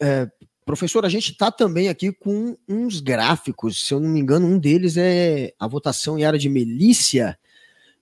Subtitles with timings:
[0.00, 0.30] é,
[0.64, 4.58] professor, a gente está também aqui com uns gráficos, se eu não me engano, um
[4.58, 7.38] deles é a votação em área de milícia,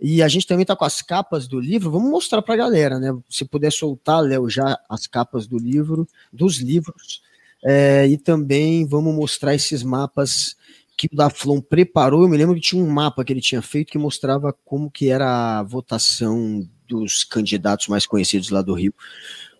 [0.00, 2.98] e a gente também está com as capas do livro, vamos mostrar para a galera,
[2.98, 3.16] né?
[3.30, 7.22] Se puder soltar, Léo, já as capas do livro, dos livros,
[7.64, 10.54] é, e também vamos mostrar esses mapas
[10.96, 12.22] que o Daflon preparou.
[12.22, 15.08] Eu me lembro que tinha um mapa que ele tinha feito que mostrava como que
[15.08, 18.94] era a votação dos candidatos mais conhecidos lá do Rio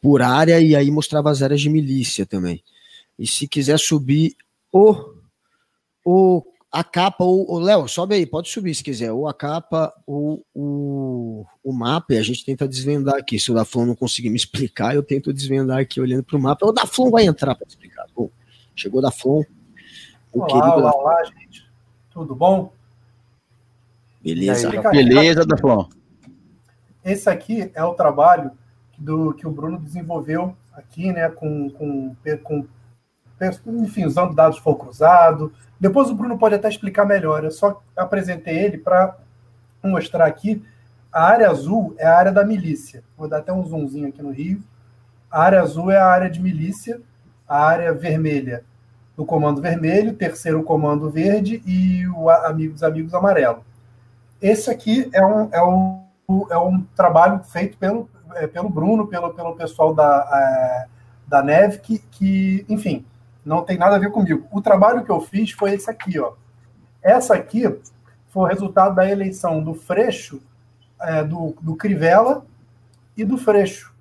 [0.00, 2.62] por área, e aí mostrava as áreas de milícia também.
[3.18, 4.34] E se quiser subir
[4.72, 4.94] o,
[6.04, 10.46] o a capa, ou, Léo, sobe aí, pode subir se quiser, ou a capa, ou
[10.54, 13.40] o, o mapa, e a gente tenta desvendar aqui.
[13.40, 16.66] Se o Daflon não conseguir me explicar, eu tento desvendar aqui olhando para o mapa.
[16.66, 18.06] O Daflon vai entrar para explicar.
[18.14, 18.30] Bom,
[18.74, 19.42] chegou o Daflon.
[20.32, 21.68] O olá, olá, olá, gente.
[22.12, 22.72] Tudo bom?
[24.22, 24.70] Beleza.
[24.70, 25.88] Aí, Beleza, Daflon.
[27.04, 28.52] Esse aqui é o trabalho
[29.00, 32.66] do, que o Bruno desenvolveu aqui, né, com, com, com
[33.66, 35.52] enfim, usando dados fogo cruzado.
[35.78, 37.42] Depois o Bruno pode até explicar melhor.
[37.42, 39.16] Eu só apresentei ele para
[39.82, 40.62] mostrar aqui.
[41.10, 43.02] A área azul é a área da milícia.
[43.16, 44.62] Vou dar até um zoomzinho aqui no Rio.
[45.30, 47.00] A área azul é a área de milícia.
[47.48, 48.62] A área vermelha
[49.16, 53.62] do comando vermelho, terceiro comando verde e o amigos amigos amarelo.
[54.40, 56.02] Esse aqui é um, é um,
[56.50, 60.86] é um trabalho feito pelo, é, pelo Bruno, pelo, pelo pessoal da, é,
[61.26, 63.04] da Neve, que, que, enfim,
[63.44, 64.46] não tem nada a ver comigo.
[64.50, 66.32] O trabalho que eu fiz foi esse aqui, ó.
[67.02, 67.62] Essa aqui
[68.28, 70.40] foi o resultado da eleição do Freixo,
[71.00, 72.44] é, do, do Crivella
[73.16, 73.94] e do Freixo.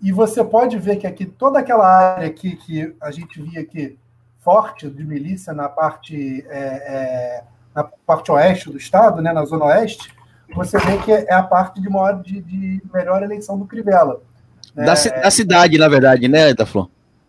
[0.00, 3.98] E você pode ver que aqui toda aquela área aqui que a gente via aqui
[4.40, 7.44] forte de milícia na parte é, é,
[7.74, 10.15] na parte oeste do estado, né, na zona oeste,
[10.54, 14.20] você vê que é a parte de, maior, de, de melhor eleição do Crivella.
[14.74, 16.88] Da, é, da cidade, na verdade, né, da Flor?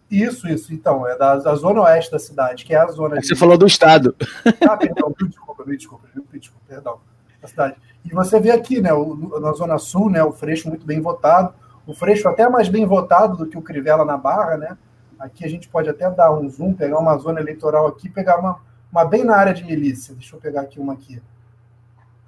[0.09, 0.73] Isso, isso.
[0.73, 3.21] Então, é da, da, zona oeste da cidade, que é a zona.
[3.21, 3.39] Você de...
[3.39, 4.15] falou do estado.
[4.67, 6.99] Ah, perdão, me desculpa, me desculpa, me desculpa, perdão.
[7.41, 7.75] Da cidade.
[8.05, 11.53] E você vê aqui, né, o, na zona sul, né, o Freixo muito bem votado.
[11.85, 14.77] O Freixo até mais bem votado do que o Crivella na Barra, né?
[15.19, 18.59] Aqui a gente pode até dar um zoom, pegar uma zona eleitoral aqui, pegar uma,
[18.91, 20.13] uma bem na área de milícia.
[20.13, 21.21] Deixa eu pegar aqui uma aqui.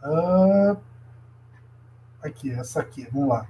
[0.04, 0.78] Uh,
[2.22, 3.48] aqui, essa aqui, vamos lá.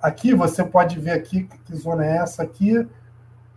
[0.00, 2.86] Aqui você pode ver aqui que zona é essa aqui.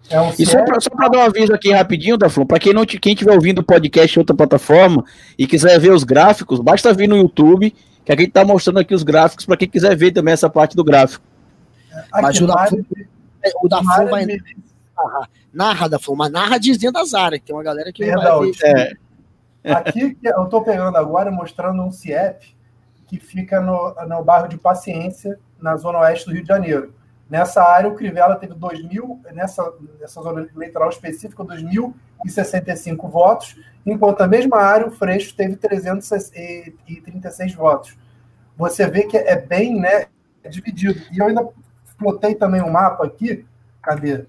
[0.09, 3.13] É um e só para dar um aviso aqui rapidinho, Daflon, para quem não quem
[3.13, 5.03] estiver ouvindo o podcast em outra plataforma
[5.37, 7.73] e quiser ver os gráficos, basta vir no YouTube,
[8.03, 10.75] que a gente está mostrando aqui os gráficos para quem quiser ver também essa parte
[10.75, 11.25] do gráfico.
[12.11, 12.81] Aqui mas o Daflon,
[13.63, 17.91] o Daflon vai narrar, narra Daflon, mas narra dizendo as áreas, que tem uma galera
[17.91, 18.77] que Perdão, vai ver.
[18.77, 19.04] É.
[19.73, 22.55] Aqui eu estou pegando agora mostrando um CIEP
[23.07, 26.93] que fica no, no bairro de Paciência, na zona oeste do Rio de Janeiro.
[27.29, 34.27] Nessa área, o Crivella teve 2.000, nessa, nessa zona eleitoral específica, 2.065 votos, enquanto a
[34.27, 37.97] mesma área, o Freixo, teve 336 votos.
[38.55, 40.05] Você vê que é bem né,
[40.49, 41.01] dividido.
[41.11, 41.47] E eu ainda
[41.97, 43.45] plotei também um mapa aqui,
[43.81, 44.25] cadê?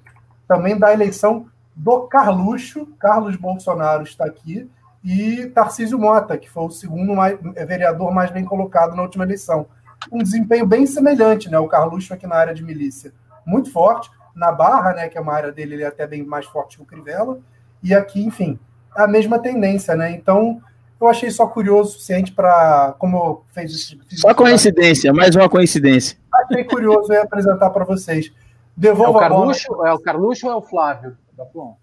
[0.49, 4.71] Também da eleição do Carluxo, Carlos Bolsonaro está aqui,
[5.07, 9.67] e Tarcísio Mota, que foi o segundo mais, vereador mais bem colocado na última eleição
[10.11, 11.59] um desempenho bem semelhante, né?
[11.59, 13.13] O Carluxo aqui na área de milícia,
[13.45, 14.11] muito forte.
[14.35, 16.83] Na Barra, né, que é uma área dele, ele é até bem mais forte que
[16.83, 17.39] o Crivella.
[17.83, 18.59] E aqui, enfim,
[18.95, 20.11] a mesma tendência, né?
[20.11, 20.61] Então,
[21.01, 23.99] eu achei só curioso o suficiente para, como fez isso.
[24.11, 26.19] Só coincidência, mais uma coincidência.
[26.33, 28.31] Achei curioso e apresentar para vocês.
[28.77, 29.89] Devolva é o Carluxo, bola...
[29.89, 31.17] É o Carluxo ou é o Flávio?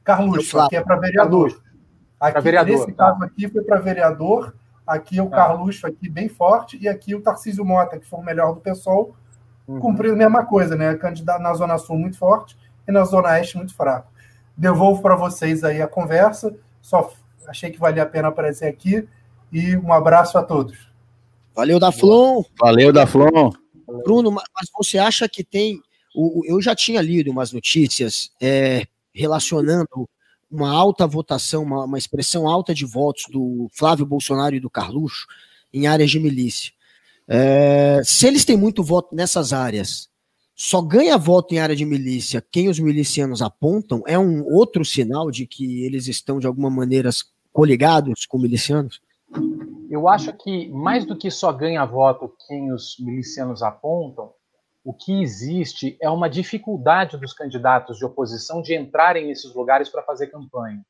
[0.03, 1.59] Carluxo, aqui é para vereador.
[2.31, 3.11] Aqui, vereador, nesse tá.
[3.11, 4.53] caso aqui foi para vereador
[4.85, 5.29] Aqui o ah.
[5.29, 9.15] Carluxo, aqui bem forte, e aqui o Tarcísio Mota, que foi o melhor do pessoal,
[9.67, 9.79] uhum.
[9.79, 10.93] cumprindo a mesma coisa, né?
[10.95, 12.57] Candidato na Zona Sul muito forte
[12.87, 14.11] e na Zona Oeste muito fraco.
[14.57, 17.09] Devolvo para vocês aí a conversa, só
[17.47, 19.07] achei que valia a pena aparecer aqui,
[19.51, 20.91] e um abraço a todos.
[21.55, 22.43] Valeu, Daflon!
[22.59, 23.51] Valeu, Daflon!
[24.03, 25.79] Bruno, mas você acha que tem.
[26.45, 30.09] Eu já tinha lido umas notícias é, relacionando
[30.53, 35.25] uma alta votação, uma, uma, expressão alta de votos do Flávio Bolsonaro e do Carluxo
[35.73, 36.71] em áreas de milícia.
[37.27, 40.09] É, se eles têm muito voto nessas áreas,
[40.53, 45.31] só ganha voto em área de milícia quem os milicianos apontam, é um outro sinal
[45.31, 47.09] de que eles estão, de alguma maneira,
[47.51, 49.01] coligados com milicianos?
[49.89, 54.31] Eu acho que, mais do que só ganha voto quem os milicianos apontam,
[54.83, 60.03] o que existe é uma dificuldade dos candidatos de oposição de entrarem nesses lugares para
[60.03, 60.83] fazer campanha.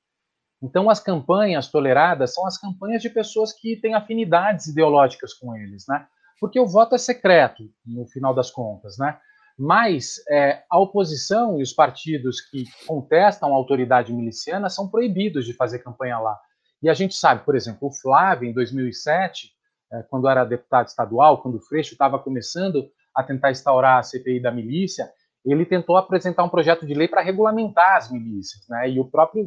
[0.61, 5.85] Então, as campanhas toleradas são as campanhas de pessoas que têm afinidades ideológicas com eles,
[5.87, 6.07] né?
[6.39, 9.19] Porque o voto é secreto, no final das contas, né?
[9.59, 15.53] Mas é, a oposição e os partidos que contestam a autoridade miliciana são proibidos de
[15.53, 16.39] fazer campanha lá.
[16.81, 19.51] E a gente sabe, por exemplo, o Flávio, em 2007,
[19.91, 24.41] é, quando era deputado estadual, quando o Freixo estava começando a tentar instaurar a CPI
[24.41, 25.09] da milícia,
[25.45, 28.65] ele tentou apresentar um projeto de lei para regulamentar as milícias.
[28.69, 28.91] Né?
[28.91, 29.45] E o próprio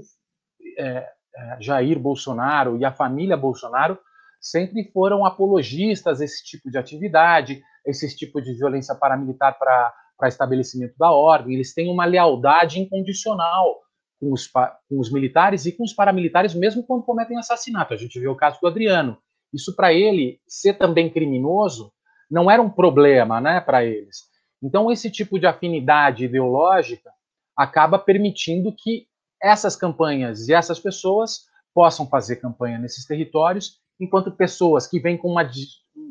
[0.79, 3.99] é, é, Jair Bolsonaro e a família Bolsonaro
[4.41, 11.11] sempre foram apologistas desse tipo de atividade, esse tipo de violência paramilitar para estabelecimento da
[11.11, 11.55] ordem.
[11.55, 13.81] Eles têm uma lealdade incondicional
[14.21, 17.95] com os, com os militares e com os paramilitares, mesmo quando cometem assassinato.
[17.95, 19.19] A gente vê o caso do Adriano.
[19.53, 21.93] Isso, para ele, ser também criminoso,
[22.31, 24.25] não era um problema né, para eles.
[24.63, 27.11] Então, esse tipo de afinidade ideológica
[27.57, 29.07] acaba permitindo que
[29.43, 35.29] essas campanhas e essas pessoas possam fazer campanha nesses territórios, enquanto pessoas que vêm com
[35.29, 35.49] uma,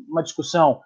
[0.08, 0.80] uma discussão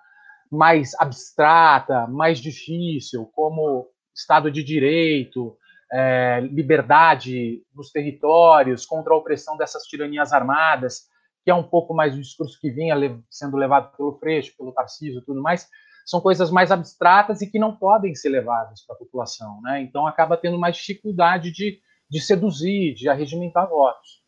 [0.50, 5.56] mais abstrata, mais difícil, como Estado de Direito,
[5.93, 11.09] é, liberdade nos territórios, contra a opressão dessas tiranias armadas,
[11.45, 12.95] que é um pouco mais o discurso que vinha
[13.31, 15.69] sendo levado pelo Freixo, pelo Tarcísio tudo mais,
[16.05, 19.61] são coisas mais abstratas e que não podem ser levadas para a população.
[19.63, 19.83] Né?
[19.83, 21.79] Então acaba tendo mais dificuldade de,
[22.09, 24.20] de seduzir, de arregimentar votos.